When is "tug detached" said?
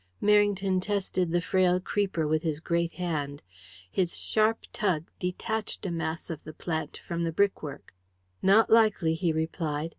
4.73-5.85